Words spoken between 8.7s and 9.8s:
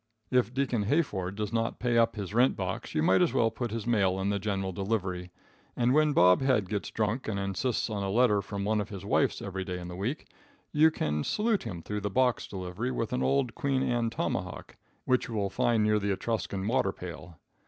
of his wives every day